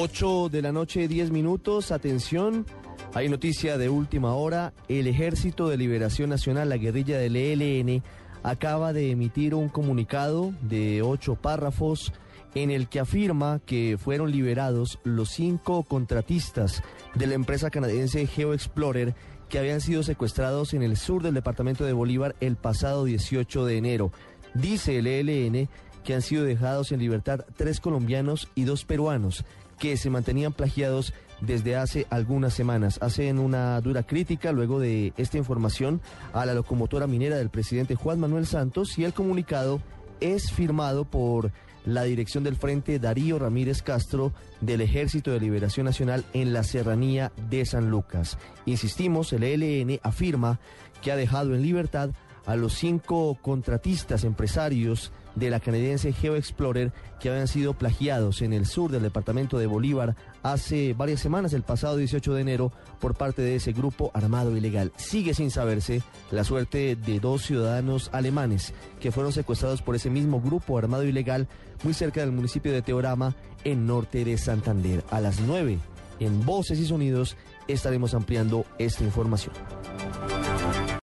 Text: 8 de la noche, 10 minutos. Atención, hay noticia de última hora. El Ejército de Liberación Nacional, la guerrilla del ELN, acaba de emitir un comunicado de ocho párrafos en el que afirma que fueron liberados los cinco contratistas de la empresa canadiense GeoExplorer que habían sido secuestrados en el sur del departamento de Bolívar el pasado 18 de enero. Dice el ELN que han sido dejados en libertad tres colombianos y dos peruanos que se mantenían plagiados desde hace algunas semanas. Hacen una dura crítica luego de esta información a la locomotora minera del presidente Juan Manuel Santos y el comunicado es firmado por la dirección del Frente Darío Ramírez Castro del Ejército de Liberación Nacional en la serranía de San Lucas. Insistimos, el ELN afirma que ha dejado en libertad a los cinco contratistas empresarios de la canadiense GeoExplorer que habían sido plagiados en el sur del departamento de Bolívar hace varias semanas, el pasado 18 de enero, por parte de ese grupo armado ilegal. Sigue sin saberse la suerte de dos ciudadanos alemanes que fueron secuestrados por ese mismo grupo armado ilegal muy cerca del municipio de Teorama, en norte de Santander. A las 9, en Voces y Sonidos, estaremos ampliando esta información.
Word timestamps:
8 0.00 0.48
de 0.48 0.62
la 0.62 0.72
noche, 0.72 1.08
10 1.08 1.30
minutos. 1.30 1.92
Atención, 1.92 2.64
hay 3.14 3.28
noticia 3.28 3.78
de 3.78 3.88
última 3.88 4.34
hora. 4.34 4.72
El 4.88 5.06
Ejército 5.06 5.68
de 5.68 5.76
Liberación 5.76 6.30
Nacional, 6.30 6.68
la 6.68 6.76
guerrilla 6.76 7.18
del 7.18 7.36
ELN, 7.36 8.02
acaba 8.42 8.92
de 8.92 9.10
emitir 9.10 9.54
un 9.54 9.68
comunicado 9.68 10.52
de 10.62 11.02
ocho 11.02 11.34
párrafos 11.34 12.12
en 12.54 12.70
el 12.70 12.88
que 12.88 13.00
afirma 13.00 13.60
que 13.66 13.98
fueron 13.98 14.30
liberados 14.30 14.98
los 15.04 15.30
cinco 15.30 15.82
contratistas 15.82 16.82
de 17.14 17.26
la 17.26 17.34
empresa 17.34 17.70
canadiense 17.70 18.26
GeoExplorer 18.26 19.14
que 19.48 19.58
habían 19.58 19.80
sido 19.80 20.02
secuestrados 20.02 20.74
en 20.74 20.82
el 20.82 20.96
sur 20.96 21.22
del 21.22 21.34
departamento 21.34 21.84
de 21.84 21.92
Bolívar 21.92 22.36
el 22.40 22.56
pasado 22.56 23.04
18 23.04 23.64
de 23.64 23.76
enero. 23.76 24.12
Dice 24.54 24.98
el 24.98 25.06
ELN 25.06 25.68
que 26.04 26.14
han 26.14 26.22
sido 26.22 26.44
dejados 26.44 26.92
en 26.92 27.00
libertad 27.00 27.44
tres 27.56 27.80
colombianos 27.80 28.48
y 28.54 28.64
dos 28.64 28.84
peruanos 28.84 29.44
que 29.78 29.96
se 29.96 30.10
mantenían 30.10 30.52
plagiados 30.52 31.12
desde 31.40 31.76
hace 31.76 32.06
algunas 32.10 32.54
semanas. 32.54 32.98
Hacen 33.00 33.38
una 33.38 33.80
dura 33.80 34.02
crítica 34.02 34.52
luego 34.52 34.80
de 34.80 35.12
esta 35.16 35.38
información 35.38 36.00
a 36.32 36.44
la 36.46 36.54
locomotora 36.54 37.06
minera 37.06 37.36
del 37.36 37.50
presidente 37.50 37.94
Juan 37.94 38.20
Manuel 38.20 38.46
Santos 38.46 38.98
y 38.98 39.04
el 39.04 39.12
comunicado 39.12 39.80
es 40.20 40.50
firmado 40.50 41.04
por 41.04 41.52
la 41.84 42.02
dirección 42.02 42.44
del 42.44 42.56
Frente 42.56 42.98
Darío 42.98 43.38
Ramírez 43.38 43.82
Castro 43.82 44.32
del 44.60 44.80
Ejército 44.80 45.30
de 45.30 45.40
Liberación 45.40 45.86
Nacional 45.86 46.24
en 46.34 46.52
la 46.52 46.64
serranía 46.64 47.32
de 47.48 47.64
San 47.64 47.88
Lucas. 47.88 48.36
Insistimos, 48.66 49.32
el 49.32 49.44
ELN 49.44 50.00
afirma 50.02 50.58
que 51.00 51.12
ha 51.12 51.16
dejado 51.16 51.54
en 51.54 51.62
libertad 51.62 52.10
a 52.48 52.56
los 52.56 52.72
cinco 52.72 53.36
contratistas 53.42 54.24
empresarios 54.24 55.12
de 55.34 55.50
la 55.50 55.60
canadiense 55.60 56.14
GeoExplorer 56.14 56.94
que 57.20 57.28
habían 57.28 57.46
sido 57.46 57.74
plagiados 57.74 58.40
en 58.40 58.54
el 58.54 58.64
sur 58.64 58.90
del 58.90 59.02
departamento 59.02 59.58
de 59.58 59.66
Bolívar 59.66 60.16
hace 60.42 60.94
varias 60.94 61.20
semanas, 61.20 61.52
el 61.52 61.62
pasado 61.62 61.98
18 61.98 62.32
de 62.32 62.40
enero, 62.40 62.72
por 63.00 63.14
parte 63.14 63.42
de 63.42 63.56
ese 63.56 63.72
grupo 63.72 64.10
armado 64.14 64.56
ilegal. 64.56 64.92
Sigue 64.96 65.34
sin 65.34 65.50
saberse 65.50 66.00
la 66.30 66.42
suerte 66.42 66.96
de 66.96 67.20
dos 67.20 67.42
ciudadanos 67.42 68.08
alemanes 68.14 68.72
que 68.98 69.12
fueron 69.12 69.34
secuestrados 69.34 69.82
por 69.82 69.94
ese 69.94 70.08
mismo 70.08 70.40
grupo 70.40 70.78
armado 70.78 71.04
ilegal 71.04 71.48
muy 71.84 71.92
cerca 71.92 72.22
del 72.22 72.32
municipio 72.32 72.72
de 72.72 72.80
Teorama, 72.80 73.36
en 73.62 73.86
norte 73.86 74.24
de 74.24 74.38
Santander. 74.38 75.04
A 75.10 75.20
las 75.20 75.38
9, 75.40 75.78
en 76.18 76.46
Voces 76.46 76.78
y 76.78 76.86
Sonidos, 76.86 77.36
estaremos 77.68 78.14
ampliando 78.14 78.64
esta 78.78 79.04
información. 79.04 79.52